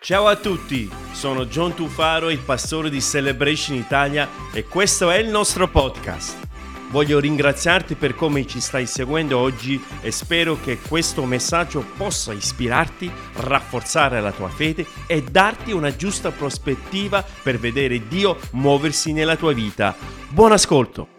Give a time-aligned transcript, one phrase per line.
[0.00, 5.28] Ciao a tutti, sono John Tufaro, il pastore di Celebration Italia e questo è il
[5.28, 6.46] nostro podcast.
[6.90, 13.10] Voglio ringraziarti per come ci stai seguendo oggi e spero che questo messaggio possa ispirarti,
[13.38, 19.52] rafforzare la tua fede e darti una giusta prospettiva per vedere Dio muoversi nella tua
[19.52, 19.96] vita.
[20.28, 21.16] Buon ascolto!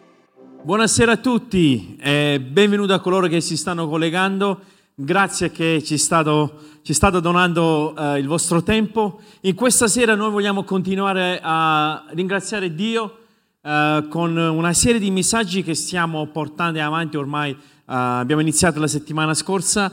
[0.63, 4.61] Buonasera a tutti e benvenuti a coloro che si stanno collegando.
[5.01, 9.21] Grazie che ci, stato, ci state donando uh, il vostro tempo.
[9.43, 13.19] In questa sera noi vogliamo continuare a ringraziare Dio
[13.61, 17.51] uh, con una serie di messaggi che stiamo portando avanti ormai.
[17.51, 19.89] Uh, abbiamo iniziato la settimana scorsa,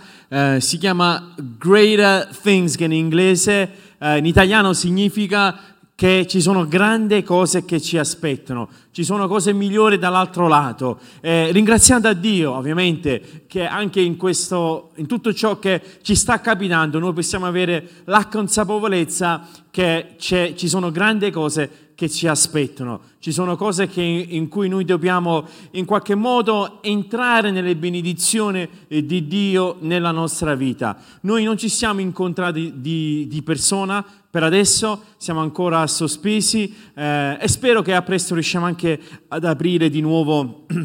[0.58, 5.56] si chiama Greater Things che in inglese, in italiano significa
[5.96, 11.00] che ci sono grandi cose che ci aspettano, ci sono cose migliori dall'altro lato.
[11.22, 16.42] Eh, ringraziando a Dio, ovviamente, che anche in, questo, in tutto ciò che ci sta
[16.42, 23.32] capitando, noi possiamo avere la consapevolezza che ci sono grandi cose che ci aspettano, ci
[23.32, 29.26] sono cose che, in cui noi dobbiamo in qualche modo entrare nelle benedizioni eh, di
[29.26, 30.96] Dio nella nostra vita.
[31.22, 37.48] Noi non ci siamo incontrati di, di persona, per adesso siamo ancora sospesi eh, e
[37.48, 40.66] spero che a presto riusciamo anche ad aprire di nuovo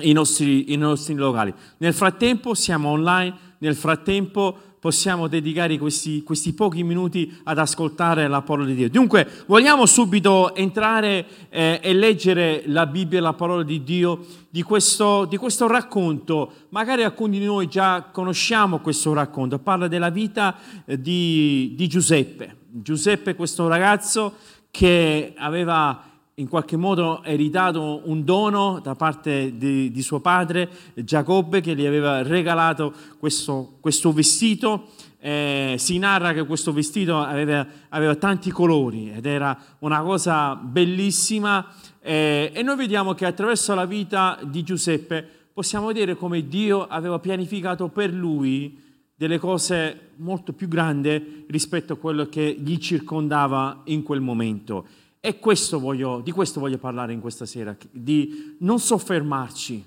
[0.00, 1.54] i nostri, i nostri locali.
[1.78, 8.42] Nel frattempo siamo online, nel frattempo possiamo dedicare questi, questi, pochi minuti ad ascoltare la
[8.42, 8.88] parola di Dio.
[8.88, 15.24] Dunque, vogliamo subito entrare eh, e leggere la Bibbia, la parola di Dio, di questo,
[15.24, 16.52] di questo, racconto.
[16.70, 22.56] Magari alcuni di noi già conosciamo questo racconto, parla della vita eh, di, di Giuseppe.
[22.70, 24.34] Giuseppe, questo ragazzo
[24.70, 26.07] che aveva
[26.38, 31.84] in qualche modo eritato un dono da parte di, di suo padre Giacobbe che gli
[31.84, 34.88] aveva regalato questo, questo vestito.
[35.20, 41.66] Eh, si narra che questo vestito aveva, aveva, tanti colori ed era una cosa bellissima
[42.00, 47.18] eh, e noi vediamo che attraverso la vita di Giuseppe possiamo vedere come Dio aveva
[47.18, 48.80] pianificato per lui
[49.16, 54.86] delle cose molto più grandi rispetto a quello che gli circondava in quel momento.
[55.20, 59.84] E questo voglio, di questo voglio parlare in questa sera, di non soffermarci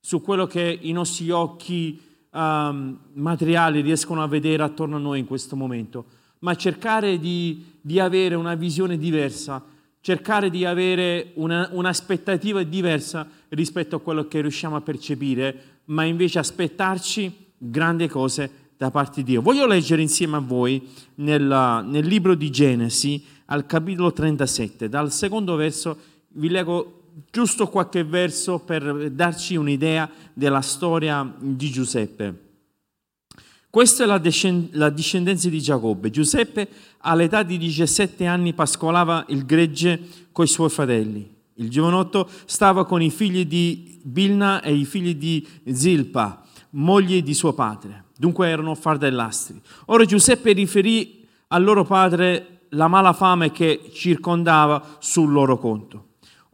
[0.00, 5.26] su quello che i nostri occhi um, materiali riescono a vedere attorno a noi in
[5.26, 6.06] questo momento,
[6.40, 9.62] ma cercare di, di avere una visione diversa,
[10.00, 16.38] cercare di avere una, un'aspettativa diversa rispetto a quello che riusciamo a percepire, ma invece
[16.38, 19.40] aspettarci grandi cose da parte di Dio.
[19.40, 20.86] Voglio leggere insieme a voi
[21.16, 24.90] nel, nel libro di Genesi, al capitolo 37.
[24.90, 25.96] Dal secondo verso
[26.36, 27.00] vi leggo
[27.30, 32.40] giusto qualche verso per darci un'idea della storia di Giuseppe.
[33.70, 36.10] Questa è la, descend- la discendenza di Giacobbe.
[36.10, 36.68] Giuseppe
[36.98, 39.98] all'età di 17 anni pascolava il gregge
[40.30, 41.32] coi suoi fratelli.
[41.54, 47.32] Il giovanotto stava con i figli di Bilna e i figli di Zilpa, moglie di
[47.32, 48.03] suo padre.
[48.16, 49.60] Dunque erano fardellastri.
[49.86, 56.06] Ora Giuseppe riferì al loro padre la mala fame che circondava sul loro conto.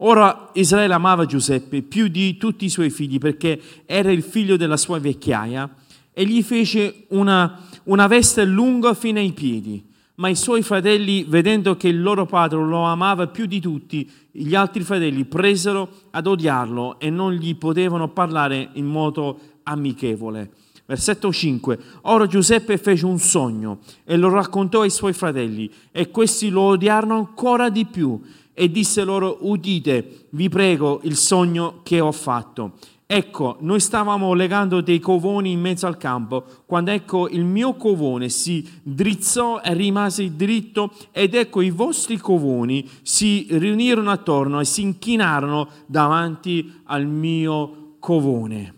[0.03, 4.77] Ora Israele amava Giuseppe più di tutti i suoi figli perché era il figlio della
[4.77, 5.69] sua vecchiaia
[6.11, 9.89] e gli fece una, una veste lunga fino ai piedi.
[10.15, 14.53] Ma i suoi fratelli, vedendo che il loro padre lo amava più di tutti, gli
[14.53, 20.51] altri fratelli presero ad odiarlo e non gli potevano parlare in modo amichevole.
[20.85, 21.79] Versetto 5.
[22.01, 27.15] Ora Giuseppe fece un sogno e lo raccontò ai suoi fratelli e questi lo odiarono
[27.15, 28.19] ancora di più
[28.53, 32.73] e disse loro udite, vi prego, il sogno che ho fatto.
[33.13, 38.29] Ecco, noi stavamo legando dei covoni in mezzo al campo, quando ecco il mio covone
[38.29, 44.83] si drizzò e rimase dritto ed ecco i vostri covoni si riunirono attorno e si
[44.83, 48.75] inchinarono davanti al mio covone.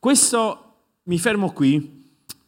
[0.00, 0.67] Questo
[1.08, 1.96] mi fermo qui.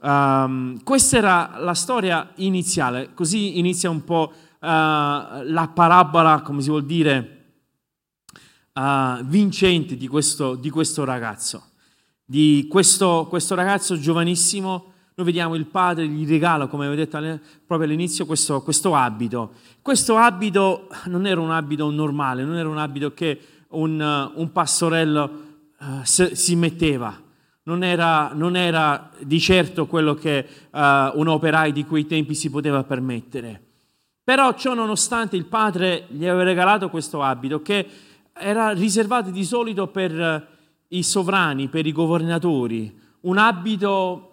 [0.03, 6.69] Um, questa era la storia iniziale, così inizia un po' uh, la parabola, come si
[6.69, 7.53] vuol dire,
[8.75, 11.65] uh, vincente di questo, di questo, ragazzo.
[12.25, 17.19] Di questo, questo, ragazzo giovanissimo, noi vediamo il padre gli regala, come avevo detto
[17.67, 19.55] proprio all'inizio, questo, questo abito.
[19.83, 25.31] Questo abito non era un abito normale, non era un abito che un, un pastorello
[25.79, 27.29] uh, si metteva
[27.63, 32.51] non era, non era, di certo quello che uh, un operaio di quei tempi si
[32.51, 33.61] poteva permettere.
[34.25, 37.87] Però ciò nonostante il padre gli aveva regalato questo abito che
[38.33, 40.43] era riservato di solito per uh,
[40.89, 42.99] i sovrani, per i governatori.
[43.23, 44.27] Un abito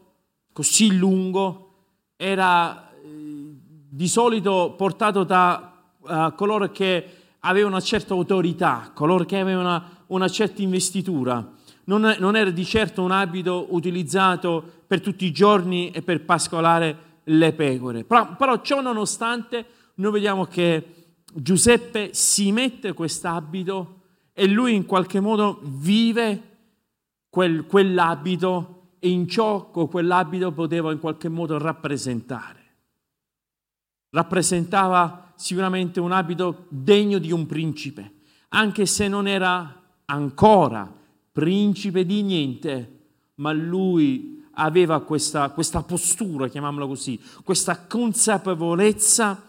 [0.53, 1.71] così lungo
[2.15, 3.57] era uh,
[3.89, 9.89] di solito portato da uh, coloro che avevano una certa autorità, coloro che avevano una,
[10.07, 11.56] una certa investitura.
[11.88, 17.22] Non, non, era di certo un abito utilizzato per tutti i giorni e per pascolare
[17.24, 18.04] le pecore.
[18.04, 20.95] Però, però ciò nonostante noi vediamo che
[21.34, 24.01] Giuseppe si mette quest'abito
[24.34, 26.42] e lui in qualche modo vive
[27.30, 32.66] quel, quell'abito e in ciò con quell'abito poteva in qualche modo rappresentare.
[34.10, 38.12] Rappresentava sicuramente un abito degno di un principe,
[38.50, 40.92] anche se non era ancora
[41.38, 43.00] principe di niente,
[43.36, 49.44] ma lui aveva questa, questa postura, chiamiamola così, questa consapevolezza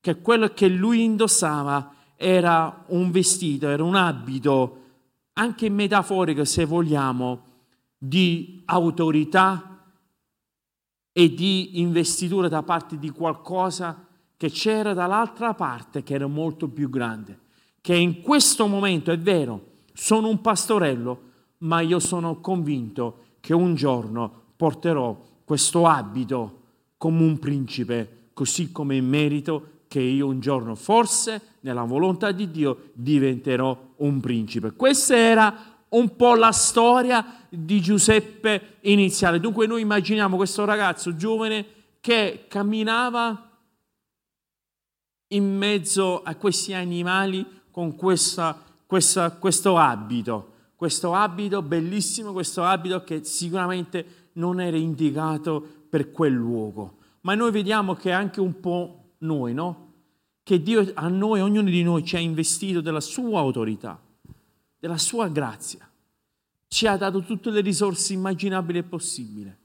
[0.00, 4.82] che quello che lui indossava era un vestito, era un abito,
[5.32, 7.46] anche metaforico se vogliamo,
[7.98, 9.82] di autorità
[11.10, 14.06] e di investitura da parte di qualcosa
[14.36, 17.40] che c'era dall'altra parte che era molto più grande.
[17.80, 21.20] Che in questo momento è vero, sono un pastorello,
[21.58, 26.58] ma io sono convinto che un giorno porterò questo abito
[26.96, 32.50] come un principe, così come in merito che io un giorno forse nella volontà di
[32.50, 34.72] Dio diventerò un principe.
[34.72, 39.40] Questa era un po' la storia di Giuseppe iniziale.
[39.40, 41.66] Dunque noi immaginiamo questo ragazzo giovane
[42.00, 43.50] che camminava
[45.28, 53.04] in mezzo a questi animali con questa, questa, questo abito, questo abito bellissimo, questo abito
[53.04, 56.96] che sicuramente non era indicato per quel luogo.
[57.20, 59.92] Ma noi vediamo che anche un po' noi, no?
[60.42, 63.96] Che Dio a noi, ognuno di noi ci ha investito della sua autorità
[64.80, 65.88] della sua grazia,
[66.66, 69.56] ci ha dato tutte le risorse immaginabili e possibili.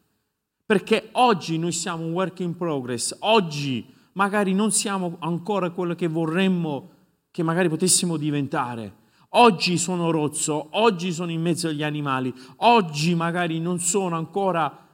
[0.64, 6.08] Perché oggi noi siamo un work in progress, oggi magari non siamo ancora quello che
[6.08, 6.92] vorremmo
[7.32, 9.04] che magari potessimo diventare.
[9.38, 14.88] Oggi sono rozzo, oggi sono in mezzo agli animali, oggi magari non sono ancora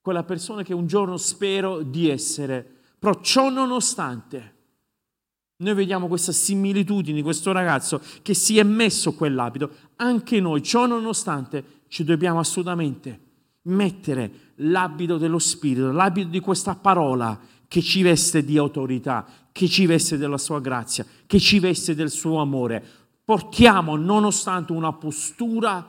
[0.00, 2.66] quella persona che un giorno spero di essere.
[2.98, 4.54] Però ciò nonostante,
[5.56, 9.70] noi vediamo questa similitudine di questo ragazzo che si è messo quell'abito.
[9.96, 13.20] Anche noi, ciò nonostante, ci dobbiamo assolutamente
[13.64, 17.38] mettere l'abito dello Spirito, l'abito di questa parola
[17.68, 22.10] che ci veste di autorità, che ci veste della sua grazia, che ci veste del
[22.10, 23.02] suo amore.
[23.24, 25.88] Portiamo, nonostante una postura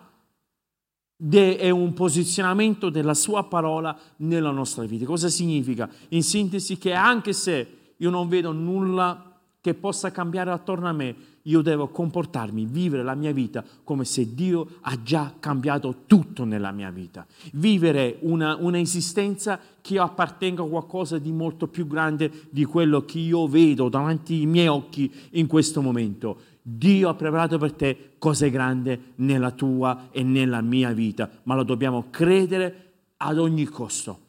[1.18, 5.06] e un posizionamento della sua parola nella nostra vita.
[5.06, 5.90] Cosa significa?
[6.10, 11.16] In sintesi che anche se io non vedo nulla che possa cambiare attorno a me,
[11.44, 16.72] io devo comportarmi, vivere la mia vita come se Dio ha già cambiato tutto nella
[16.72, 17.26] mia vita.
[17.54, 23.20] Vivere una, una esistenza che appartenga a qualcosa di molto più grande di quello che
[23.20, 26.38] io vedo davanti ai miei occhi in questo momento.
[26.68, 31.62] Dio ha preparato per te cose grandi nella tua e nella mia vita, ma lo
[31.62, 34.22] dobbiamo credere ad ogni costo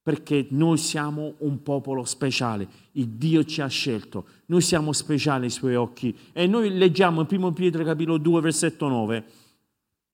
[0.00, 5.50] perché noi siamo un popolo speciale, il Dio ci ha scelto, noi siamo speciali ai
[5.50, 9.24] suoi occhi e noi leggiamo in 1 Pietro capitolo 2 versetto 9,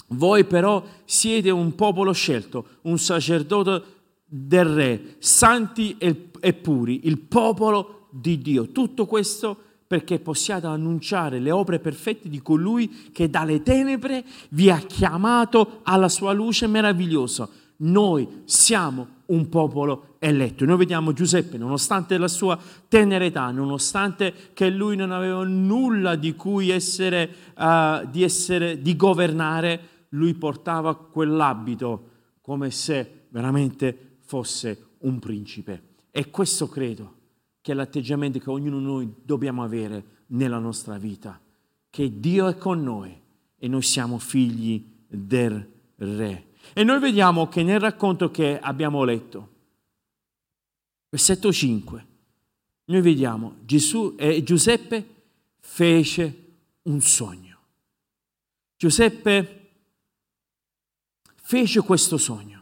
[0.08, 3.82] voi però siete un popolo scelto, un sacerdote
[4.24, 8.68] del Re, santi e puri, il popolo di Dio.
[8.68, 14.78] Tutto questo perché possiate annunciare le opere perfette di colui che dalle tenebre vi ha
[14.78, 17.48] chiamato alla sua luce meravigliosa.
[17.78, 20.64] Noi siamo un popolo eletto.
[20.64, 26.34] Noi vediamo Giuseppe, nonostante la sua tenera età, nonostante che lui non aveva nulla di
[26.34, 35.18] cui essere, uh, di, essere, di governare, lui portava quell'abito come se veramente fosse un
[35.18, 35.82] principe.
[36.10, 37.15] E questo credo
[37.66, 41.40] che è l'atteggiamento che ognuno di noi dobbiamo avere nella nostra vita,
[41.90, 43.20] che Dio è con noi
[43.56, 46.52] e noi siamo figli del Re.
[46.72, 49.48] E noi vediamo che nel racconto che abbiamo letto,
[51.08, 52.06] versetto 5,
[52.84, 55.04] noi vediamo Gesù, eh, Giuseppe
[55.58, 56.44] fece
[56.82, 57.58] un sogno.
[58.76, 59.70] Giuseppe
[61.34, 62.55] fece questo sogno.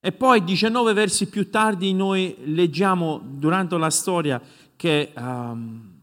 [0.00, 4.40] E poi 19 versi più tardi noi leggiamo durante la storia
[4.74, 6.00] che um,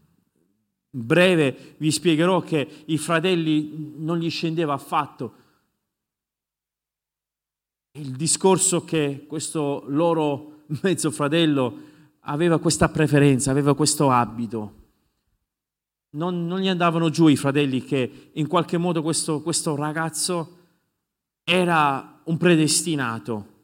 [0.88, 5.34] breve vi spiegherò che i fratelli non gli scendeva affatto
[7.98, 11.86] il discorso che questo loro mezzo fratello
[12.20, 14.74] aveva questa preferenza, aveva questo abito.
[16.10, 20.56] Non, non gli andavano giù i fratelli che in qualche modo questo, questo ragazzo
[21.44, 23.56] era un predestinato,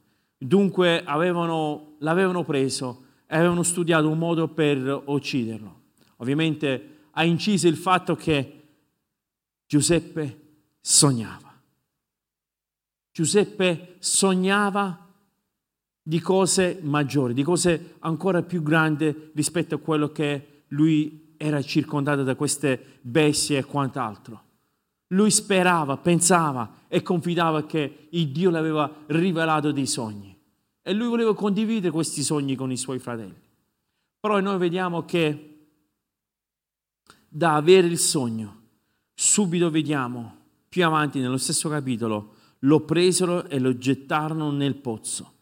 [0.47, 5.83] dunque avevano, l'avevano preso, e avevano studiato un modo per ucciderlo.
[6.17, 8.63] Ovviamente ha inciso il fatto che
[9.67, 10.41] Giuseppe
[10.81, 11.53] sognava.
[13.11, 15.01] Giuseppe sognava
[16.03, 22.23] di cose maggiori, di cose ancora più grandi rispetto a quello che lui era circondato
[22.23, 24.43] da queste bestie e quant'altro.
[25.09, 30.34] Lui sperava, pensava e confidava che il Dio le aveva rivelato dei sogni
[30.87, 33.41] e lui voleva condividere questi sogni con i suoi fratelli.
[34.21, 35.69] Però noi vediamo che
[37.27, 38.61] da avere il sogno,
[39.15, 40.37] subito vediamo
[40.69, 45.33] più avanti nello stesso capitolo, lo presero e lo gettarono nel pozzo.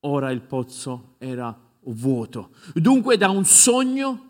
[0.00, 2.52] Ora il pozzo era vuoto.
[2.72, 4.24] Dunque da un sogno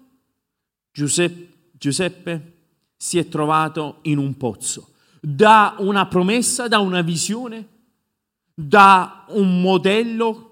[0.91, 2.57] Giuseppe, Giuseppe
[2.97, 4.95] si è trovato in un pozzo.
[5.21, 7.69] Da una promessa, da una visione,
[8.55, 10.48] da un modello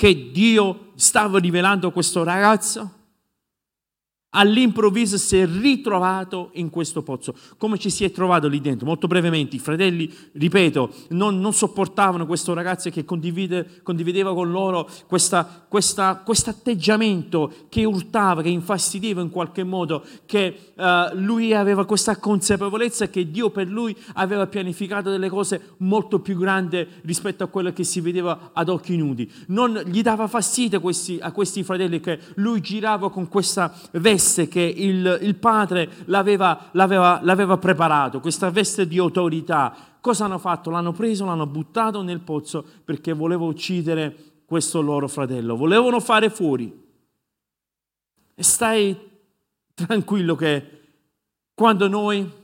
[0.00, 2.99] che Dio stava rivelando a questo ragazzo,
[4.30, 7.34] all'improvviso si è ritrovato in questo pozzo.
[7.56, 8.86] Come ci si è trovato lì dentro?
[8.86, 14.88] Molto brevemente, i fratelli, ripeto, non, non sopportavano questo ragazzo che condivide, condivideva con loro
[15.06, 15.36] questo
[16.50, 23.30] atteggiamento che urtava, che infastidiva in qualche modo, che uh, lui aveva questa consapevolezza che
[23.30, 28.00] Dio per lui aveva pianificato delle cose molto più grandi rispetto a quello che si
[28.00, 29.30] vedeva ad occhi nudi.
[29.48, 34.48] Non gli dava fastidio questi, a questi fratelli che lui girava con questa veste veste
[34.48, 39.74] che il, il padre l'aveva, l'aveva, l'aveva preparato, questa veste di autorità.
[40.00, 40.70] Cosa hanno fatto?
[40.70, 45.56] L'hanno preso, l'hanno buttato nel pozzo perché voleva uccidere questo loro fratello.
[45.56, 46.88] Volevano fare fuori.
[48.34, 48.96] E stai
[49.74, 50.80] tranquillo che
[51.54, 52.38] quando noi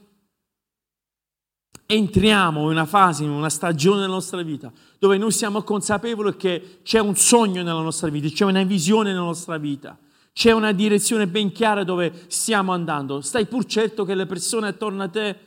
[1.88, 6.80] entriamo in una fase, in una stagione della nostra vita, dove noi siamo consapevoli che
[6.82, 9.96] c'è un sogno nella nostra vita, c'è una visione nella nostra vita,
[10.36, 13.22] c'è una direzione ben chiara dove stiamo andando.
[13.22, 15.38] Stai pur certo che le persone attorno a te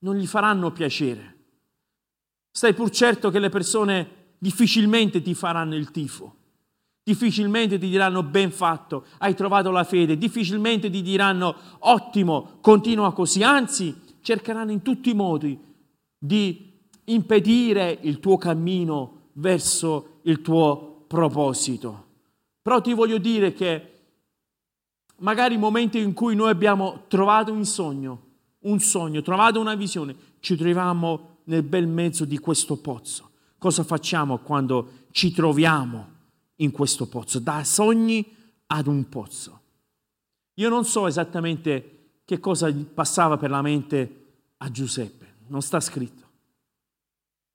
[0.00, 1.36] non gli faranno piacere.
[2.50, 6.34] Stai pur certo che le persone difficilmente ti faranno il tifo.
[7.02, 10.18] Difficilmente ti diranno ben fatto, hai trovato la fede.
[10.18, 13.42] Difficilmente ti diranno ottimo, continua così.
[13.42, 15.58] Anzi, cercheranno in tutti i modi
[16.18, 16.70] di
[17.04, 22.08] impedire il tuo cammino verso il tuo proposito.
[22.60, 23.88] Però ti voglio dire che
[25.18, 28.22] magari momenti in cui noi abbiamo trovato un sogno,
[28.60, 33.30] un sogno, trovato una visione, ci troviamo nel bel mezzo di questo pozzo.
[33.58, 36.12] Cosa facciamo quando ci troviamo
[36.56, 37.38] in questo pozzo?
[37.38, 38.34] Da sogni
[38.66, 39.60] ad un pozzo.
[40.54, 44.22] Io non so esattamente che cosa passava per la mente
[44.58, 46.22] a Giuseppe, non sta scritto.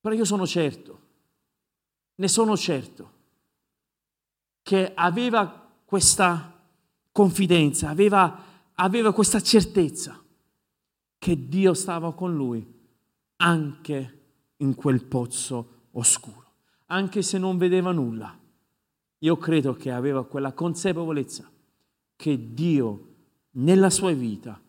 [0.01, 0.99] Però io sono certo,
[2.15, 3.11] ne sono certo,
[4.61, 6.58] che aveva questa
[7.11, 8.43] confidenza, aveva,
[8.75, 10.21] aveva questa certezza
[11.17, 12.65] che Dio stava con lui
[13.37, 14.19] anche
[14.57, 16.45] in quel pozzo oscuro,
[16.87, 18.37] anche se non vedeva nulla.
[19.19, 21.49] Io credo che aveva quella consapevolezza
[22.15, 23.07] che Dio
[23.51, 24.61] nella sua vita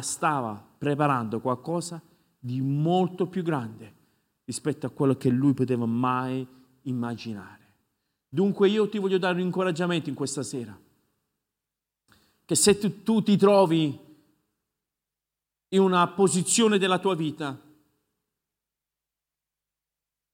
[0.00, 2.00] stava preparando qualcosa
[2.38, 3.94] di molto più grande
[4.44, 6.46] rispetto a quello che lui poteva mai
[6.82, 7.64] immaginare.
[8.28, 10.76] Dunque io ti voglio dare un incoraggiamento in questa sera
[12.46, 13.98] che se tu, tu ti trovi
[15.70, 17.60] in una posizione della tua vita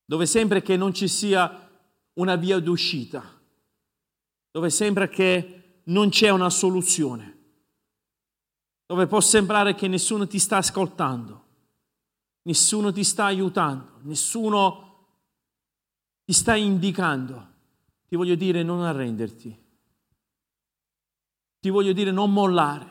[0.05, 1.71] dove sembra che non ci sia
[2.15, 3.41] una via d'uscita,
[4.51, 7.39] dove sembra che non c'è una soluzione,
[8.85, 11.45] dove può sembrare che nessuno ti sta ascoltando,
[12.43, 15.07] nessuno ti sta aiutando, nessuno
[16.27, 17.49] ti sta indicando,
[18.07, 19.62] ti voglio dire non arrenderti
[21.63, 22.87] ti voglio dire non mollare,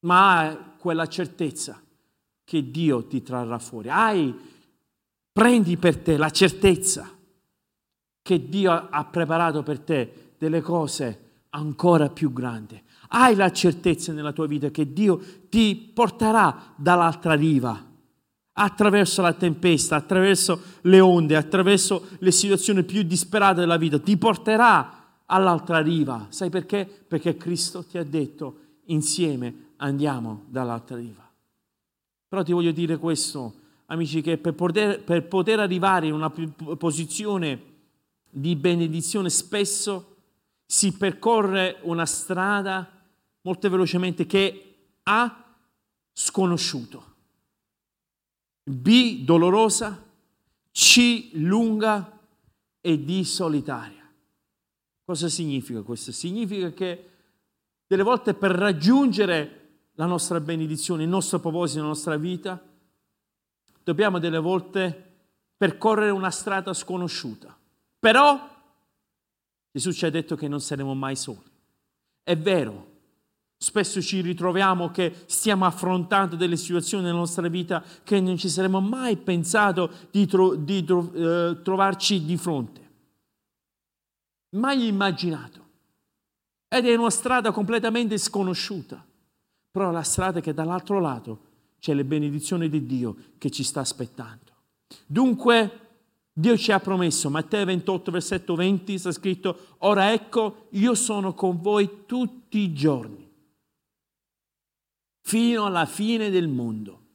[0.00, 1.80] ma hai quella certezza
[2.44, 3.88] che Dio ti trarrà fuori.
[3.88, 4.38] Hai,
[5.32, 7.08] prendi per te la certezza
[8.20, 12.78] che Dio ha preparato per te delle cose ancora più grandi.
[13.08, 17.82] Hai la certezza nella tua vita che Dio ti porterà dall'altra riva,
[18.52, 24.97] attraverso la tempesta, attraverso le onde, attraverso le situazioni più disperate della vita, ti porterà
[25.30, 26.26] all'altra riva.
[26.30, 26.86] Sai perché?
[26.86, 31.26] Perché Cristo ti ha detto insieme andiamo dall'altra riva.
[32.28, 33.54] Però ti voglio dire questo,
[33.86, 37.62] amici, che per poter, per poter arrivare in una posizione
[38.30, 40.16] di benedizione spesso
[40.66, 42.86] si percorre una strada
[43.42, 45.44] molto velocemente che A
[46.12, 47.14] sconosciuto,
[48.64, 50.04] B dolorosa,
[50.70, 52.18] C lunga
[52.82, 53.97] e D solitaria.
[55.08, 56.12] Cosa significa questo?
[56.12, 57.08] Significa che
[57.86, 62.62] delle volte per raggiungere la nostra benedizione, il nostro proposito, la nostra vita,
[63.82, 65.14] dobbiamo delle volte
[65.56, 67.56] percorrere una strada sconosciuta.
[67.98, 68.38] Però
[69.72, 71.50] Gesù ci ha detto che non saremo mai soli.
[72.22, 72.90] È vero,
[73.56, 78.82] spesso ci ritroviamo che stiamo affrontando delle situazioni nella nostra vita che non ci saremmo
[78.82, 82.87] mai pensato di, tro- di tro- eh, trovarci di fronte.
[84.50, 85.66] Mai immaginato.
[86.68, 89.04] Ed è una strada completamente sconosciuta,
[89.70, 91.46] però la strada che dall'altro lato
[91.78, 94.52] c'è le benedizioni di Dio che ci sta aspettando.
[95.06, 95.86] Dunque,
[96.32, 101.60] Dio ci ha promesso, Matteo 28, versetto 20, sta scritto, ora ecco, io sono con
[101.60, 103.28] voi tutti i giorni,
[105.22, 107.06] fino alla fine del mondo.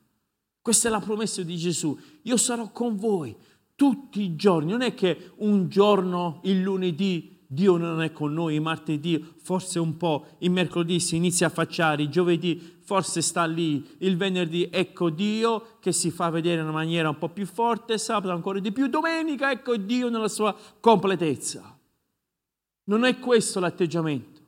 [0.62, 3.36] Questa è la promessa di Gesù, io sarò con voi
[3.84, 8.56] tutti i giorni, non è che un giorno, il lunedì, Dio non è con noi,
[8.56, 13.44] il martedì forse un po', il mercoledì si inizia a facciare, il giovedì forse sta
[13.44, 17.46] lì, il venerdì ecco Dio che si fa vedere in una maniera un po' più
[17.46, 21.78] forte, sabato ancora di più, domenica ecco Dio nella sua completezza.
[22.86, 24.42] Non è questo l'atteggiamento.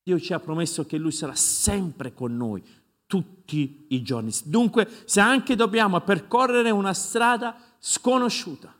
[0.00, 2.62] Dio ci ha promesso che Lui sarà sempre con noi,
[3.06, 4.32] tutti i giorni.
[4.44, 8.74] Dunque, se anche dobbiamo percorrere una strada sconosciuta,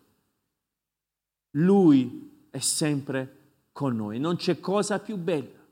[1.53, 3.37] lui è sempre
[3.73, 4.19] con noi.
[4.19, 5.65] Non c'è cosa più bella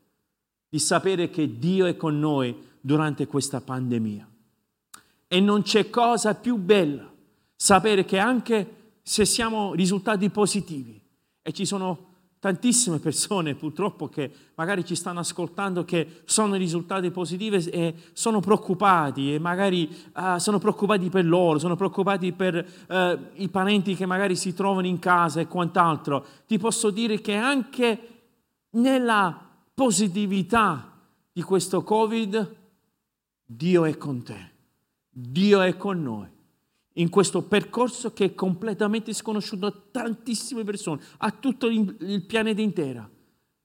[0.69, 4.29] di sapere che Dio è con noi durante questa pandemia.
[5.27, 7.11] E non c'è cosa più bella
[7.55, 11.01] sapere che anche se siamo risultati positivi
[11.41, 17.57] e ci sono tantissime persone purtroppo che magari ci stanno ascoltando che sono risultati positivi
[17.69, 23.49] e sono preoccupati e magari uh, sono preoccupati per loro, sono preoccupati per uh, i
[23.49, 26.25] parenti che magari si trovano in casa e quant'altro.
[26.45, 28.09] Ti posso dire che anche
[28.71, 29.39] nella
[29.73, 30.91] positività
[31.31, 32.55] di questo Covid
[33.43, 34.51] Dio è con te,
[35.09, 36.33] Dio è con noi
[36.97, 43.09] in questo percorso che è completamente sconosciuto a tantissime persone, a tutto il pianeta intero.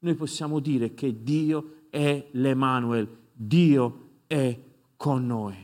[0.00, 4.58] Noi possiamo dire che Dio è l'Emanuel, Dio è
[4.96, 5.56] con noi.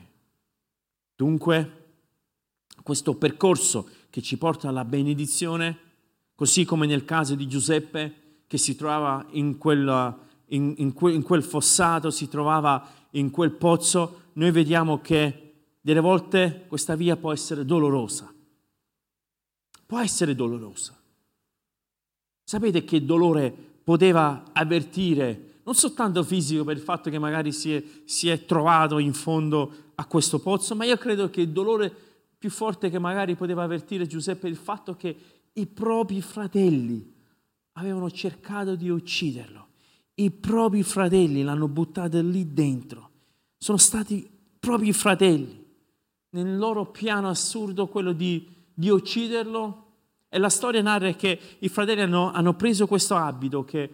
[1.14, 1.85] Dunque,
[2.83, 5.79] questo percorso che ci porta alla benedizione,
[6.35, 10.16] così come nel caso di Giuseppe che si trovava in, quella,
[10.48, 15.46] in, in, que, in quel fossato, si trovava in quel pozzo, noi vediamo che
[15.87, 18.35] delle volte questa via può essere dolorosa.
[19.87, 21.01] Può essere dolorosa.
[22.42, 27.85] Sapete che dolore poteva avvertire non soltanto fisico per il fatto che magari si è,
[28.05, 31.94] si è trovato in fondo a questo pozzo, ma io credo che il dolore
[32.37, 35.16] più forte che magari poteva avvertire Giuseppe è il fatto che
[35.53, 37.14] i propri fratelli
[37.75, 39.68] avevano cercato di ucciderlo.
[40.14, 43.11] I propri fratelli l'hanno buttato lì dentro.
[43.57, 45.64] Sono stati propri fratelli
[46.31, 49.85] nel loro piano assurdo quello di, di ucciderlo.
[50.29, 53.89] E la storia narra che i fratelli hanno, hanno, preso questo abito che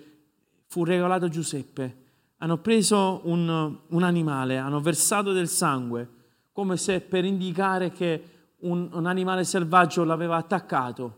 [0.66, 1.96] fu regalato a Giuseppe,
[2.38, 6.08] hanno preso un, un, animale, hanno versato del sangue,
[6.52, 8.22] come se per indicare che
[8.60, 11.16] un, un animale selvaggio l'aveva attaccato,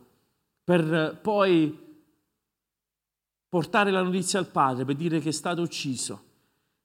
[0.65, 1.83] per poi
[3.49, 6.23] portare la notizia al padre, per dire che è stato ucciso.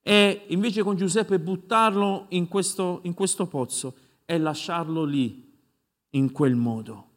[0.01, 3.93] E invece con Giuseppe buttarlo in questo, in questo pozzo
[4.29, 5.51] è lasciarlo lì,
[6.11, 7.07] in quel modo.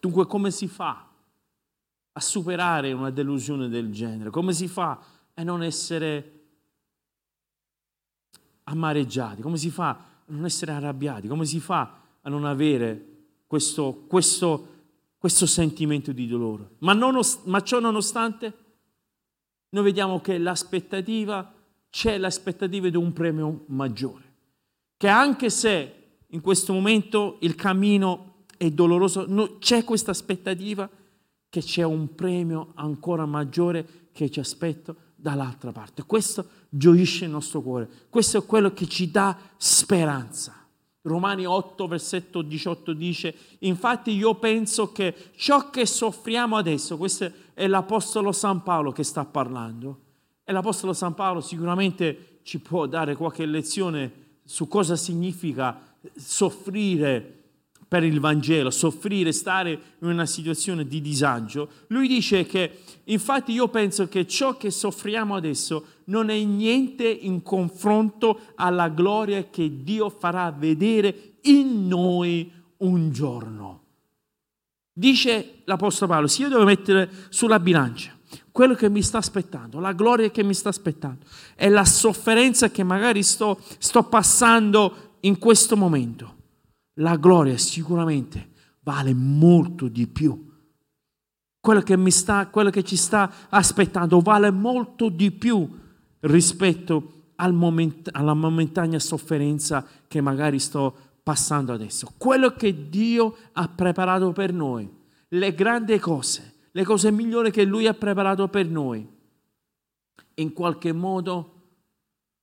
[0.00, 1.08] Dunque come si fa
[2.12, 4.30] a superare una delusione del genere?
[4.30, 5.00] Come si fa
[5.34, 6.32] a non essere
[8.64, 9.40] amareggiati?
[9.40, 9.98] Come si fa a
[10.32, 11.28] non essere arrabbiati?
[11.28, 14.68] Come si fa a non avere questo, questo,
[15.16, 16.70] questo sentimento di dolore?
[16.78, 18.52] Ma, non, ma ciò nonostante,
[19.68, 21.54] noi vediamo che l'aspettativa,
[21.88, 24.25] c'è l'aspettativa di un premio maggiore
[24.96, 25.92] che anche se
[26.28, 30.88] in questo momento il cammino è doloroso, no, c'è questa aspettativa
[31.48, 36.04] che c'è un premio ancora maggiore che ci aspetta dall'altra parte.
[36.04, 40.54] Questo gioisce il nostro cuore, questo è quello che ci dà speranza.
[41.02, 47.66] Romani 8, versetto 18 dice, infatti io penso che ciò che soffriamo adesso, questo è
[47.68, 50.00] l'Apostolo San Paolo che sta parlando,
[50.42, 55.78] e l'Apostolo San Paolo sicuramente ci può dare qualche lezione su cosa significa
[56.16, 57.34] soffrire
[57.88, 63.68] per il Vangelo, soffrire, stare in una situazione di disagio, lui dice che infatti io
[63.68, 70.08] penso che ciò che soffriamo adesso non è niente in confronto alla gloria che Dio
[70.08, 73.82] farà vedere in noi un giorno.
[74.92, 78.15] Dice l'Apostolo Paolo, se io devo mettere sulla bilancia
[78.56, 82.82] quello che mi sta aspettando, la gloria che mi sta aspettando e la sofferenza che
[82.84, 86.36] magari sto, sto passando in questo momento,
[86.94, 88.48] la gloria sicuramente
[88.80, 90.52] vale molto di più.
[91.60, 95.68] Quello che, mi sta, quello che ci sta aspettando vale molto di più
[96.20, 102.10] rispetto al moment, alla momentanea sofferenza che magari sto passando adesso.
[102.16, 104.90] Quello che Dio ha preparato per noi,
[105.28, 109.08] le grandi cose, le cose migliori che Lui ha preparato per noi,
[110.34, 111.52] in qualche modo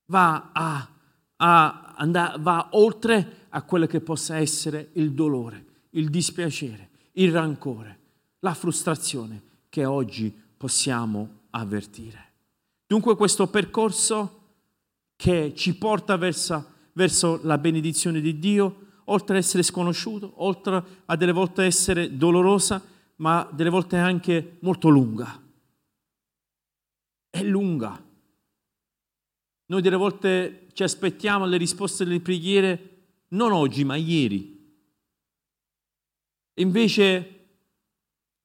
[0.05, 0.89] va, a,
[1.35, 7.99] a andare, va oltre a quello che possa essere il dolore, il dispiacere, il rancore,
[8.39, 12.31] la frustrazione che oggi possiamo avvertire.
[12.87, 14.39] Dunque questo percorso
[15.15, 21.15] che ci porta verso verso la benedizione di Dio, oltre ad essere sconosciuto, oltre a
[21.15, 22.81] delle volte essere dolorosa,
[23.23, 25.41] ma delle volte anche molto lunga.
[27.29, 28.05] È lunga.
[29.67, 32.89] Noi delle volte ci aspettiamo le risposte delle preghiere
[33.29, 34.51] non oggi, ma ieri.
[36.55, 37.45] Invece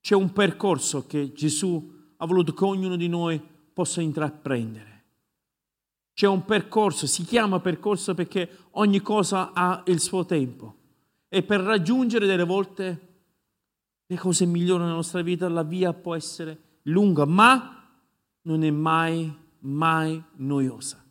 [0.01, 5.07] c'è un percorso che Gesù ha voluto che ognuno di noi possa intraprendere.
[6.15, 10.77] C'è un percorso, si chiama percorso perché ogni cosa ha il suo tempo.
[11.29, 13.08] E per raggiungere delle volte
[14.11, 17.87] le cose migliori nella nostra vita, la via può essere lunga, ma
[18.43, 21.05] non è mai, mai noiosa.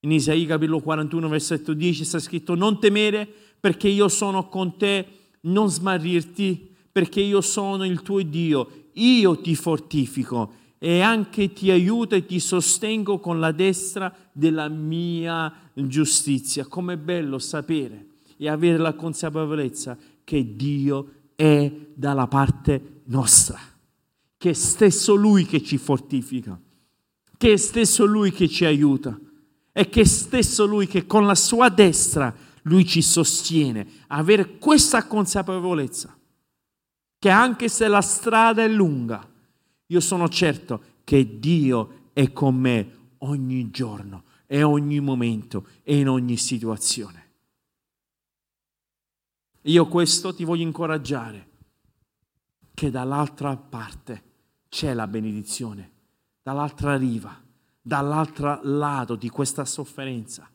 [0.00, 3.28] In Isaia capitolo 41, versetto 10 sta scritto, non temere
[3.60, 5.06] perché io sono con te,
[5.42, 12.14] non smarrirti perché io sono il tuo Dio, io ti fortifico e anche ti aiuto
[12.14, 16.64] e ti sostengo con la destra della mia giustizia.
[16.64, 18.06] Com'è bello sapere
[18.38, 23.58] e avere la consapevolezza che Dio è dalla parte nostra,
[24.36, 26.60] che è stesso Lui che ci fortifica,
[27.38, 29.18] che è stesso Lui che ci aiuta
[29.72, 33.86] e che è stesso Lui che con la sua destra Lui ci sostiene.
[34.08, 36.14] Avere questa consapevolezza
[37.18, 39.26] che anche se la strada è lunga,
[39.86, 46.08] io sono certo che Dio è con me ogni giorno e ogni momento e in
[46.10, 47.19] ogni situazione.
[49.62, 51.48] Io questo ti voglio incoraggiare,
[52.74, 54.22] che dall'altra parte
[54.68, 55.90] c'è la benedizione,
[56.42, 57.38] dall'altra riva,
[57.80, 60.48] dall'altro lato di questa sofferenza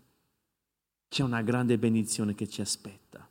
[1.07, 3.25] c'è una grande benedizione che ci aspetta.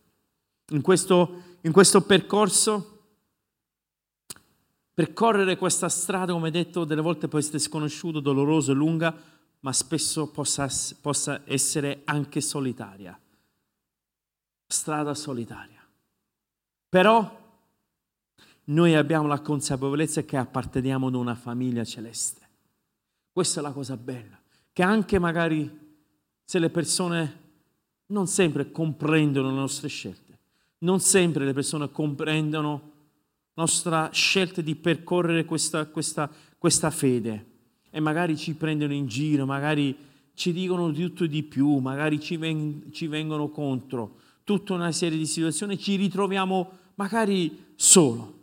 [0.68, 2.94] In questo, in questo percorso
[4.94, 9.12] Percorrere questa strada, come detto, delle volte può essere sconosciuto, doloroso, lunga,
[9.58, 10.68] ma spesso possa,
[11.00, 13.18] possa essere anche solitaria.
[14.74, 15.80] Strada solitaria.
[16.88, 17.42] Però
[18.64, 22.40] noi abbiamo la consapevolezza che apparteniamo ad una famiglia celeste.
[23.32, 24.36] Questa è la cosa bella,
[24.72, 25.70] che anche magari
[26.42, 27.42] se le persone
[28.06, 30.38] non sempre comprendono le nostre scelte,
[30.78, 32.90] non sempre le persone comprendono
[33.54, 37.46] nostra scelta di percorrere questa, questa, questa fede
[37.90, 39.96] e magari ci prendono in giro, magari
[40.34, 44.92] ci dicono di tutto e di più, magari ci, ven- ci vengono contro, tutta una
[44.92, 48.42] serie di situazioni, ci ritroviamo magari solo.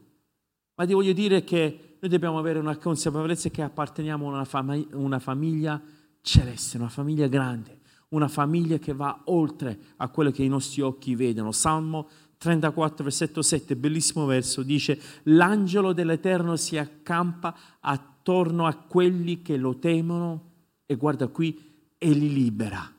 [0.75, 4.87] Ma ti voglio dire che noi dobbiamo avere una consapevolezza che apparteniamo a una, fam-
[4.93, 5.79] una famiglia
[6.21, 11.15] celeste, una famiglia grande, una famiglia che va oltre a quello che i nostri occhi
[11.15, 11.51] vedono.
[11.51, 19.57] Salmo 34, versetto 7, bellissimo verso, dice, l'angelo dell'Eterno si accampa attorno a quelli che
[19.57, 20.49] lo temono
[20.87, 22.90] e guarda qui, e li libera.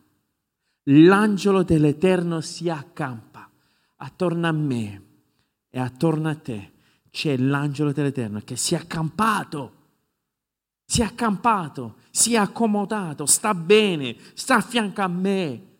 [0.84, 3.48] L'angelo dell'Eterno si accampa
[3.96, 5.02] attorno a me
[5.70, 6.72] e attorno a te.
[7.10, 9.72] C'è l'angelo dell'Eterno che si è accampato,
[10.84, 15.70] si è accampato, si è accomodato, sta bene, sta a fianco a me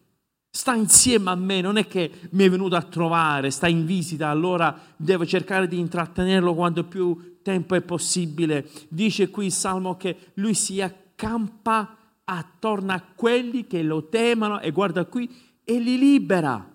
[0.54, 4.28] sta insieme a me, non è che mi è venuto a trovare, sta in visita,
[4.28, 8.68] allora devo cercare di intrattenerlo quanto più tempo è possibile.
[8.88, 11.96] Dice qui il Salmo che lui si accampa
[12.36, 15.28] attorno a quelli che lo temono e guarda qui
[15.64, 16.68] e li libera.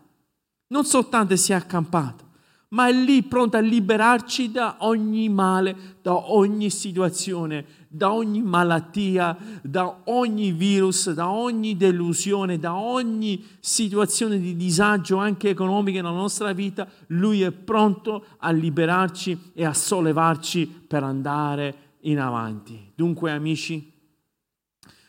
[0.70, 2.26] Non soltanto si è accampato,
[2.70, 9.36] ma è lì pronto a liberarci da ogni male, da ogni situazione da ogni malattia,
[9.62, 16.52] da ogni virus, da ogni delusione, da ogni situazione di disagio anche economica nella nostra
[16.54, 22.92] vita, Lui è pronto a liberarci e a sollevarci per andare in avanti.
[22.94, 23.92] Dunque amici,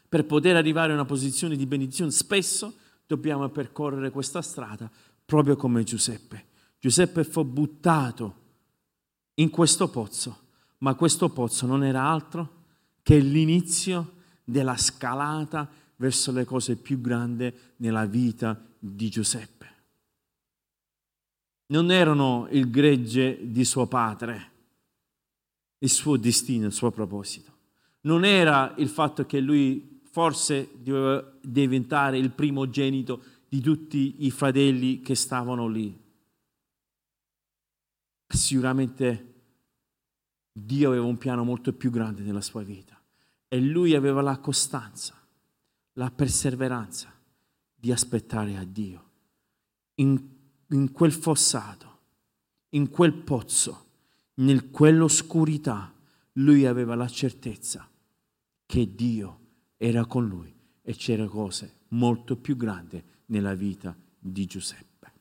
[0.09, 2.75] per poter arrivare a una posizione di benedizione spesso
[3.07, 4.91] dobbiamo percorrere questa strada
[5.25, 6.47] proprio come Giuseppe.
[6.79, 8.47] Giuseppe fu buttato
[9.35, 10.39] in questo pozzo,
[10.79, 12.57] ma questo pozzo non era altro
[13.03, 19.67] che l'inizio della scalata verso le cose più grandi nella vita di Giuseppe.
[21.67, 24.51] Non erano il gregge di suo padre,
[25.79, 27.53] il suo destino, il suo proposito.
[28.03, 35.01] Non era il fatto che lui forse doveva diventare il primogenito di tutti i fratelli
[35.01, 35.97] che stavano lì.
[38.27, 39.35] Sicuramente
[40.53, 43.01] Dio aveva un piano molto più grande nella sua vita
[43.47, 45.15] e lui aveva la costanza,
[45.93, 47.15] la perseveranza
[47.77, 49.11] di aspettare a Dio
[49.95, 50.21] in,
[50.67, 51.99] in quel fossato,
[52.71, 53.87] in quel pozzo,
[54.35, 55.95] in quell'oscurità.
[56.33, 57.89] Lui aveva la certezza
[58.67, 59.38] che Dio
[59.79, 65.13] era con lui e c'era cose molto più grandi nella vita di Giuseppe.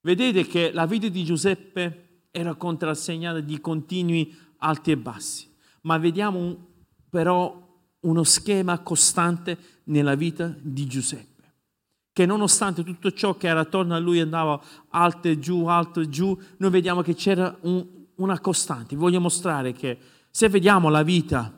[0.00, 5.46] Vedete che la vita di Giuseppe era contrassegnata di continui alti e bassi,
[5.82, 6.56] ma vediamo un,
[7.10, 7.60] però
[8.00, 11.34] uno schema costante nella vita di Giuseppe
[12.14, 16.08] che nonostante tutto ciò che era attorno a lui andava alto e giù, alto e
[16.08, 18.94] giù, noi vediamo che c'era un, una costante.
[18.94, 19.98] Voglio mostrare che
[20.30, 21.52] se vediamo la vita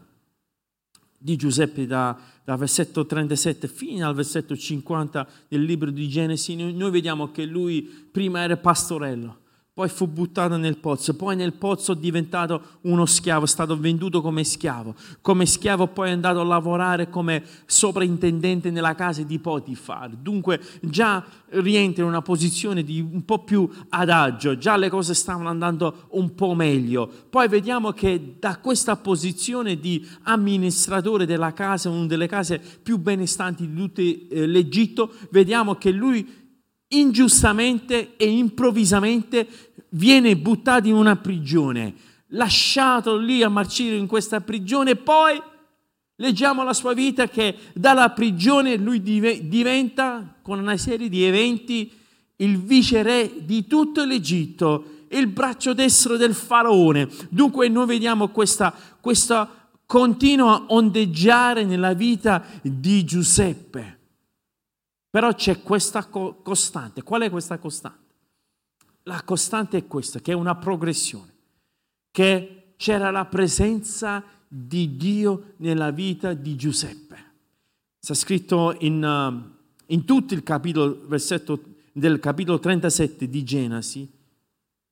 [1.27, 6.73] di Giuseppe da, dal versetto 37 fino al versetto 50 del libro di Genesi, noi,
[6.73, 9.39] noi vediamo che lui prima era pastorello,
[9.77, 14.23] poi fu buttato nel pozzo, poi nel pozzo è diventato uno schiavo, è stato venduto
[14.23, 14.95] come schiavo.
[15.21, 20.13] Come schiavo poi è andato a lavorare come sovrintendente nella casa di Potifar.
[20.13, 25.51] Dunque già rientra in una posizione di un po' più adagio, già le cose stavano
[25.51, 27.07] andando un po' meglio.
[27.29, 33.69] Poi vediamo che da questa posizione di amministratore della casa, una delle case più benestanti
[33.69, 36.45] di tutto eh, l'Egitto, vediamo che lui
[36.89, 39.47] ingiustamente e improvvisamente
[39.91, 41.95] viene buttato in una prigione,
[42.29, 45.41] lasciato lì a marcire in questa prigione, poi
[46.17, 51.93] leggiamo la sua vita che dalla prigione lui diventa, con una serie di eventi,
[52.37, 57.09] il viceré di tutto l'Egitto, il braccio destro del faraone.
[57.31, 59.49] Dunque noi vediamo questa, questa
[59.87, 63.96] continua ondeggiare nella vita di Giuseppe.
[65.17, 67.03] Però c'è questa co- costante.
[67.03, 68.15] Qual è questa costante?
[69.05, 71.33] La costante è questa, che è una progressione,
[72.11, 77.17] che c'era la presenza di Dio nella vita di Giuseppe.
[77.99, 84.13] Sta scritto in, uh, in tutto il capitolo, versetto del capitolo 37 di Genesi,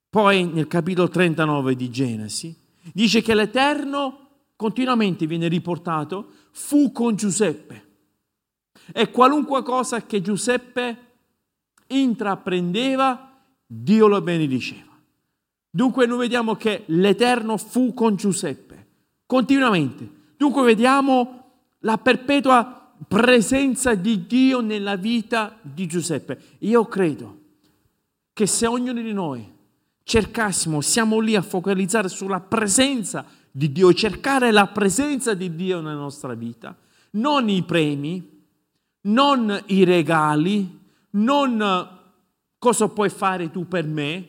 [0.09, 2.57] poi nel capitolo 39 di Genesi,
[2.95, 7.84] dice che l'Eterno continuamente viene riportato, fu con Giuseppe
[8.93, 10.97] e qualunque cosa che Giuseppe
[11.89, 13.33] intraprendeva,
[13.67, 14.93] Dio lo benediceva.
[15.71, 18.87] Dunque noi vediamo che l'Eterno fu con Giuseppe,
[19.27, 20.09] continuamente.
[20.37, 21.43] Dunque vediamo
[21.81, 26.41] la perpetua presenza di Dio nella vita di Giuseppe.
[26.61, 27.41] Io credo
[28.33, 29.53] che se ognuno di noi
[30.05, 35.99] cercassimo, siamo lì a focalizzare sulla presenza di Dio, cercare la presenza di Dio nella
[35.99, 36.77] nostra vita,
[37.13, 38.34] non i premi,
[39.05, 41.89] non i regali, non
[42.59, 44.29] cosa puoi fare tu per me,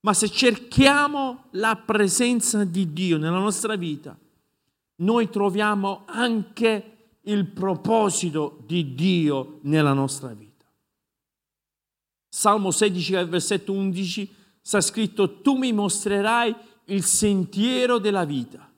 [0.00, 4.16] ma se cerchiamo la presenza di Dio nella nostra vita,
[4.96, 10.64] noi troviamo anche il proposito di Dio nella nostra vita.
[12.28, 16.54] Salmo 16, versetto 11, sta scritto, tu mi mostrerai
[16.86, 18.70] il sentiero della vita.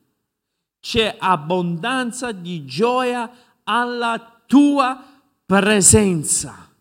[0.81, 3.31] C'è abbondanza di gioia
[3.65, 5.10] alla tua
[5.51, 6.73] presenza.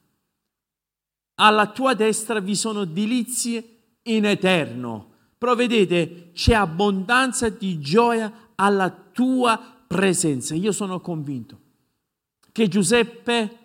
[1.39, 5.07] Alla tua destra vi sono delizie in eterno.
[5.39, 10.53] Però vedete, c'è abbondanza di gioia alla tua presenza.
[10.53, 11.59] Io sono convinto
[12.51, 13.57] che Giuseppe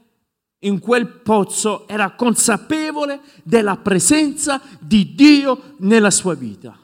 [0.60, 6.78] in quel pozzo era consapevole della presenza di Dio nella sua vita.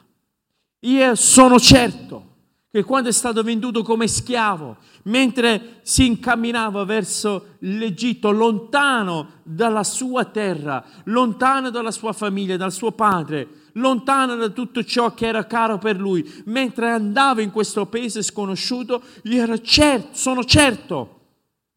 [0.81, 2.30] Io sono certo
[2.71, 10.23] che quando è stato venduto come schiavo, mentre si incamminava verso l'Egitto, lontano dalla sua
[10.23, 15.79] terra, lontano dalla sua famiglia, dal suo padre, lontano da tutto ciò che era caro
[15.79, 21.19] per lui, mentre andava in questo paese sconosciuto, io ero certo, sono certo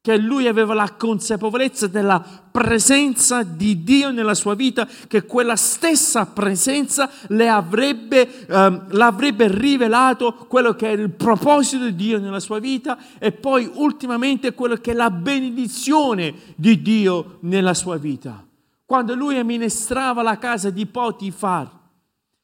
[0.04, 6.26] che lui aveva la consapevolezza della presenza di Dio nella sua vita, che quella stessa
[6.26, 12.58] presenza le avrebbe, ehm, l'avrebbe rivelato quello che è il proposito di Dio nella sua
[12.58, 18.44] vita e poi ultimamente quello che è la benedizione di Dio nella sua vita.
[18.84, 21.80] Quando lui amministrava la casa di Potifar,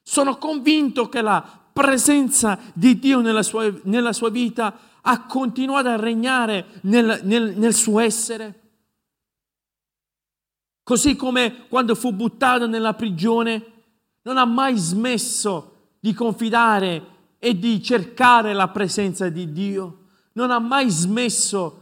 [0.03, 1.45] Sono convinto che la
[1.75, 7.75] presenza di Dio nella sua, nella sua vita ha continuato a regnare nel, nel, nel
[7.75, 8.61] suo essere.
[10.83, 13.65] Così come quando fu buttato nella prigione,
[14.23, 20.09] non ha mai smesso di confidare e di cercare la presenza di Dio.
[20.33, 21.77] Non ha mai smesso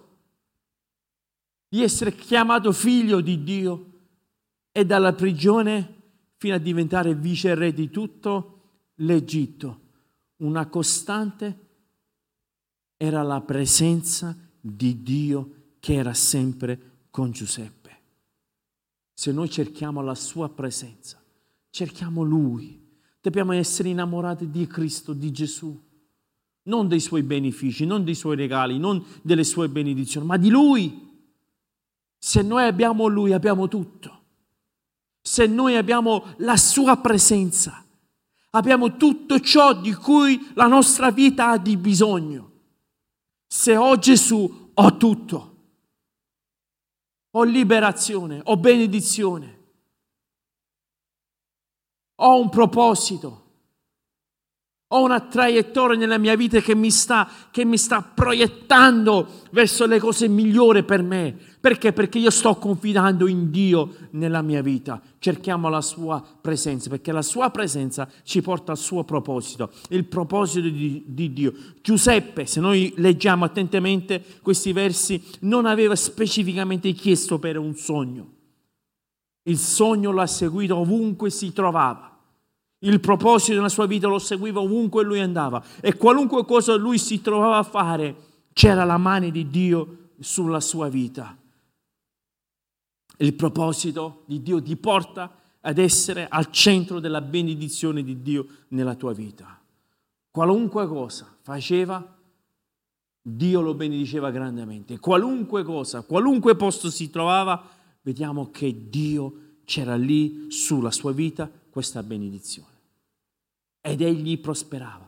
[1.68, 3.86] di essere chiamato figlio di Dio
[4.72, 5.94] e dalla prigione
[6.36, 9.80] fino a diventare viceré di tutto l'Egitto.
[10.36, 11.67] Una costante
[12.98, 17.76] era la presenza di Dio che era sempre con Giuseppe.
[19.14, 21.22] Se noi cerchiamo la sua presenza,
[21.70, 22.78] cerchiamo Lui,
[23.20, 25.80] dobbiamo essere innamorati di Cristo, di Gesù,
[26.64, 31.06] non dei suoi benefici, non dei suoi regali, non delle sue benedizioni, ma di Lui.
[32.18, 34.16] Se noi abbiamo Lui, abbiamo tutto.
[35.20, 37.84] Se noi abbiamo la Sua presenza,
[38.50, 42.48] abbiamo tutto ciò di cui la nostra vita ha di bisogno.
[43.48, 45.56] Se ho Gesù, ho tutto.
[47.30, 49.56] Ho liberazione, ho benedizione.
[52.16, 53.47] Ho un proposito.
[54.90, 59.98] Ho una traiettoria nella mia vita che mi, sta, che mi sta proiettando verso le
[59.98, 61.36] cose migliori per me.
[61.60, 61.92] Perché?
[61.92, 64.98] Perché io sto confidando in Dio nella mia vita.
[65.18, 70.66] Cerchiamo la sua presenza, perché la sua presenza ci porta al suo proposito, il proposito
[70.70, 71.52] di, di Dio.
[71.82, 78.36] Giuseppe, se noi leggiamo attentamente questi versi, non aveva specificamente chiesto per un sogno.
[79.42, 82.17] Il sogno l'ha seguito ovunque si trovava.
[82.80, 87.20] Il proposito della sua vita lo seguiva ovunque lui andava e qualunque cosa lui si
[87.20, 88.16] trovava a fare,
[88.52, 91.36] c'era la mano di Dio sulla sua vita.
[93.16, 98.94] Il proposito di Dio ti porta ad essere al centro della benedizione di Dio nella
[98.94, 99.60] tua vita.
[100.30, 102.16] Qualunque cosa faceva,
[103.20, 105.00] Dio lo benediceva grandemente.
[105.00, 107.60] Qualunque cosa, qualunque posto si trovava,
[108.02, 112.72] vediamo che Dio c'era lì sulla sua vita questa benedizione.
[113.82, 115.06] Ed egli prosperava.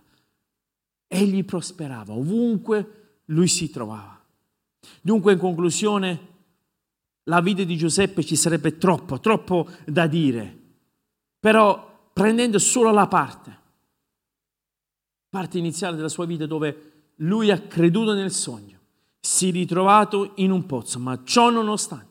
[1.09, 4.23] Egli prosperava ovunque lui si trovava.
[5.01, 6.29] Dunque, in conclusione,
[7.25, 10.59] la vita di Giuseppe ci sarebbe troppo, troppo da dire.
[11.41, 13.59] Però prendendo solo la parte,
[15.31, 18.79] parte iniziale della sua vita dove lui ha creduto nel sogno,
[19.21, 22.10] si è ritrovato in un pozzo, ma ciò nonostante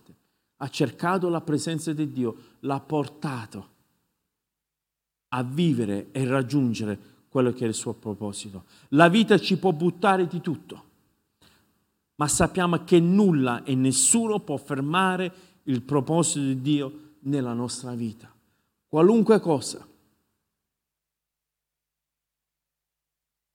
[0.62, 3.70] ha cercato la presenza di Dio, l'ha portato
[5.30, 8.66] a vivere e raggiungere quello che è il suo proposito.
[8.90, 10.84] La vita ci può buttare di tutto,
[12.16, 18.34] ma sappiamo che nulla e nessuno può fermare il proposito di Dio nella nostra vita.
[18.88, 19.88] Qualunque cosa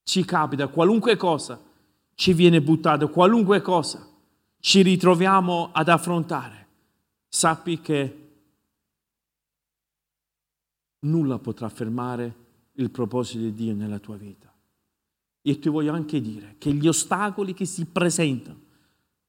[0.05, 1.61] ci capita, qualunque cosa
[2.15, 4.09] ci viene buttato, qualunque cosa
[4.61, 6.64] ci ritroviamo ad affrontare,
[7.35, 8.19] sappi che
[11.01, 12.35] nulla potrà fermare
[12.75, 14.55] il proposito di Dio nella tua vita.
[15.43, 18.61] E ti voglio anche dire che gli ostacoli che si presentano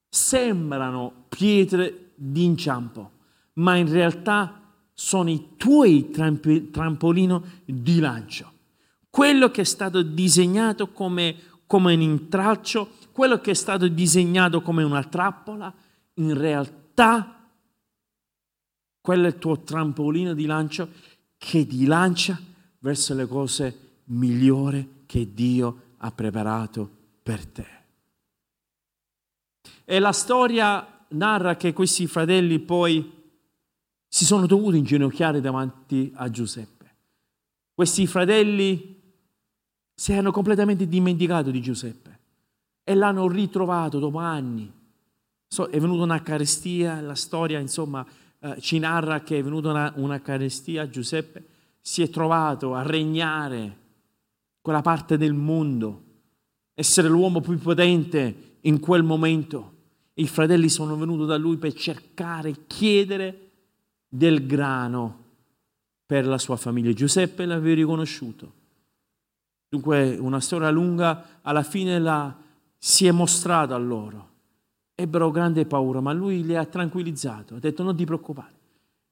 [0.08, 3.12] sembrano pietre d'inciampo,
[3.54, 4.62] ma in realtà
[4.94, 8.54] sono i tuoi tramp- trampolino di lancio.
[9.10, 14.84] Quello che è stato disegnato come, come un intralcio, quello che è stato disegnato come
[14.84, 15.74] una trappola,
[16.14, 17.35] in realtà
[19.06, 20.90] quello è il tuo trampolino di lancio
[21.38, 22.42] che ti lancia
[22.80, 26.90] verso le cose migliori che Dio ha preparato
[27.22, 27.68] per te.
[29.86, 33.14] E la storia narra che questi fratelli poi
[34.08, 36.96] si sono dovuti inginocchiare davanti a Giuseppe.
[37.76, 39.00] Questi fratelli
[39.94, 42.20] si erano completamente dimenticati di Giuseppe
[42.84, 44.72] e l'hanno ritrovato dopo anni.
[45.70, 48.04] è venuta una carestia, la storia insomma
[48.46, 51.44] eh, ci narra che è venuta una, una carestia, Giuseppe
[51.82, 53.78] si è trovato a regnare
[54.62, 56.04] quella parte del mondo,
[56.76, 59.74] essere l'uomo più potente in quel momento.
[60.14, 63.50] I fratelli sono venuti da lui per cercare, chiedere
[64.08, 65.24] del grano
[66.06, 66.94] per la sua famiglia.
[66.94, 68.54] Giuseppe l'aveva riconosciuto.
[69.70, 72.36] Dunque una storia lunga, alla fine la,
[72.78, 74.34] si è mostrato a loro
[74.96, 78.54] ebbero grande paura, ma lui li ha tranquillizzato, ha detto non ti preoccupare,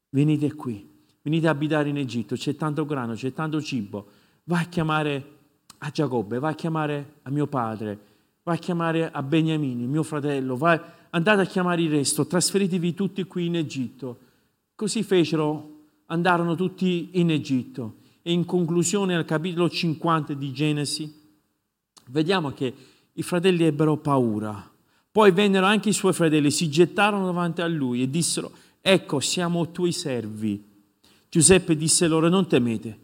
[0.10, 0.90] venite qui,
[1.22, 4.08] venite a abitare in Egitto, c'è tanto grano, c'è tanto cibo,
[4.46, 5.32] vai a chiamare
[5.80, 8.00] a Giacobbe, vai a chiamare a mio padre,
[8.44, 10.80] vai a chiamare a Beniamino, mio fratello, vai,
[11.10, 14.18] andate a chiamare il resto, trasferitevi tutti qui in Egitto.
[14.76, 15.72] Così fecero,
[16.08, 18.02] andarono tutti in Egitto.
[18.26, 21.14] e in conclusione al capitolo 50 di Genesi,
[22.08, 22.74] vediamo che
[23.12, 24.72] i fratelli ebbero paura.
[25.14, 28.52] Poi vennero anche i suoi fratelli, si gettarono davanti a lui e dissero,
[28.82, 30.72] ecco, siamo tuoi servi.
[31.30, 33.00] Giuseppe disse loro, non temete,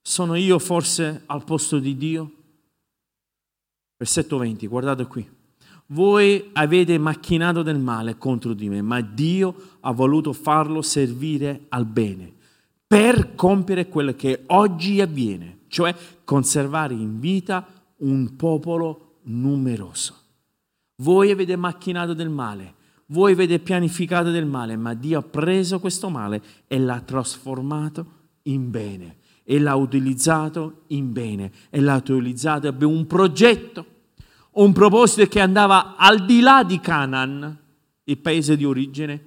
[0.00, 2.32] sono io forse al posto di Dio?
[3.98, 5.28] Versetto 20, guardate qui.
[5.88, 11.84] Voi avete macchinato del male contro di me, ma Dio ha voluto farlo servire al
[11.84, 12.32] bene
[12.86, 15.94] per compiere quello che oggi avviene, cioè
[16.24, 17.66] conservare in vita
[17.98, 20.20] un popolo numeroso.
[21.02, 22.74] Voi avete macchinato del male,
[23.06, 28.06] voi avete pianificato del male, ma Dio ha preso questo male e l'ha trasformato
[28.42, 33.84] in bene e l'ha utilizzato in bene e l'ha utilizzato per un progetto,
[34.52, 37.58] un proposito che andava al di là di Canaan,
[38.04, 39.26] il paese di origine,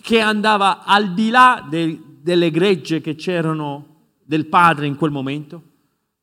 [0.00, 5.62] che andava al di là del, delle gregge che c'erano del padre in quel momento,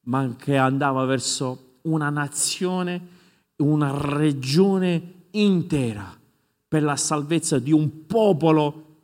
[0.03, 3.12] ma che andava verso una nazione,
[3.57, 6.19] una regione intera
[6.67, 8.97] per la salvezza di un popolo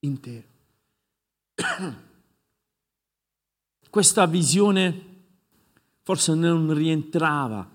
[0.00, 0.46] intero.
[3.90, 5.06] Questa visione
[6.02, 7.68] forse non rientrava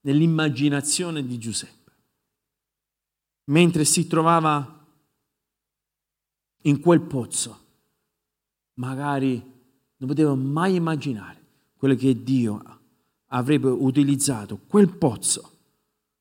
[0.00, 1.92] nell'immaginazione di Giuseppe,
[3.44, 4.86] mentre si trovava
[6.62, 7.66] in quel pozzo
[8.74, 9.40] magari
[9.96, 12.77] non potevo mai immaginare quello che Dio
[13.28, 15.52] avrebbe utilizzato, quel pozzo,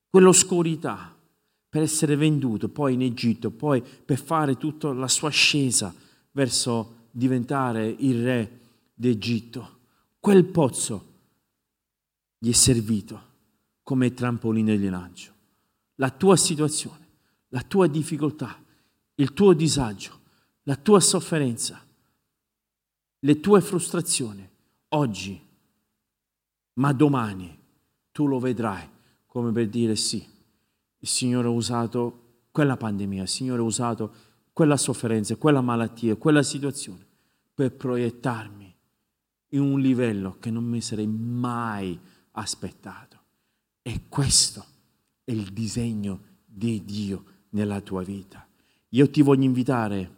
[0.10, 1.16] quell'oscurità,
[1.70, 5.94] per essere venduto poi in Egitto, poi per fare tutta la sua ascesa
[6.32, 8.60] verso diventare il re
[8.94, 9.80] d'Egitto.
[10.20, 11.06] Quel pozzo
[12.38, 13.22] gli è servito
[13.84, 15.34] come trampolino di lancio.
[15.96, 17.08] La tua situazione,
[17.50, 18.58] la tua difficoltà,
[19.16, 20.20] il tuo disagio,
[20.64, 21.86] la tua sofferenza
[23.20, 24.48] le tue frustrazioni
[24.90, 25.40] oggi,
[26.78, 27.58] ma domani
[28.12, 28.88] tu lo vedrai
[29.26, 30.26] come per dire sì,
[31.00, 34.14] il Signore ha usato quella pandemia, il Signore ha usato
[34.52, 37.06] quella sofferenza, quella malattia, quella situazione
[37.54, 38.76] per proiettarmi
[39.50, 42.00] in un livello che non mi sarei mai
[42.32, 43.20] aspettato.
[43.84, 44.66] E questo
[45.24, 48.48] è il disegno di Dio nella tua vita.
[48.90, 50.16] Io ti voglio invitare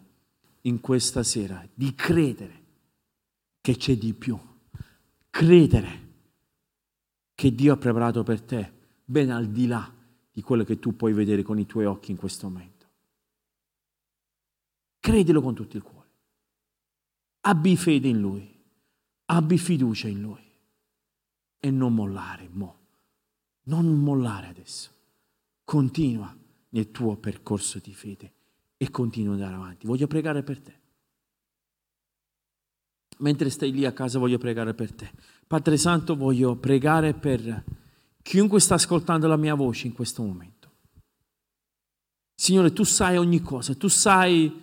[0.61, 2.63] in questa sera di credere
[3.59, 4.39] che c'è di più.
[5.29, 6.08] Credere
[7.39, 8.69] che Dio ha preparato per te
[9.05, 9.89] ben al di là
[10.29, 12.85] di quello che tu puoi vedere con i tuoi occhi in questo momento.
[14.99, 16.09] Credilo con tutto il cuore.
[17.39, 18.61] Abbi fede in Lui.
[19.27, 20.51] Abbi fiducia in Lui.
[21.59, 22.79] E non mollare, mo.
[23.67, 24.89] Non mollare adesso.
[25.63, 26.37] Continua
[26.71, 28.33] nel tuo percorso di fede
[28.75, 29.87] e continua ad andare avanti.
[29.87, 30.79] Voglio pregare per te
[33.19, 35.11] mentre stai lì a casa voglio pregare per te.
[35.49, 37.63] Padre Santo, voglio pregare per
[38.21, 40.69] chiunque sta ascoltando la mia voce in questo momento.
[42.35, 44.61] Signore, tu sai ogni cosa, tu sai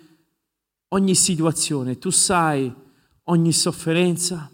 [0.91, 2.73] ogni situazione, tu sai
[3.25, 4.49] ogni sofferenza,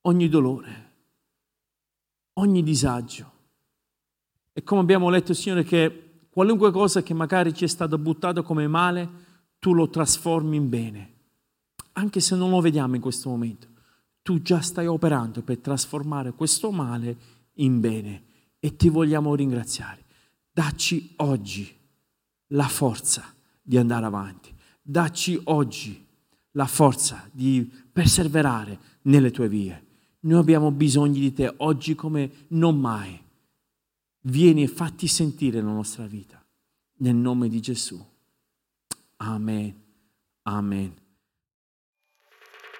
[0.00, 0.92] ogni dolore,
[2.38, 3.30] ogni disagio.
[4.54, 8.66] E come abbiamo letto, Signore, che qualunque cosa che magari ci è stato buttato come
[8.68, 9.08] male,
[9.58, 11.12] tu lo trasformi in bene
[11.92, 13.68] anche se non lo vediamo in questo momento,
[14.22, 17.16] tu già stai operando per trasformare questo male
[17.54, 18.24] in bene
[18.60, 20.04] e ti vogliamo ringraziare.
[20.52, 21.74] Dacci oggi
[22.48, 26.06] la forza di andare avanti, dacci oggi
[26.52, 29.86] la forza di perseverare nelle tue vie.
[30.20, 33.20] Noi abbiamo bisogno di te oggi come non mai.
[34.24, 36.44] Vieni e fatti sentire la nostra vita.
[36.98, 38.00] Nel nome di Gesù.
[39.16, 39.74] Amen.
[40.42, 41.01] Amen.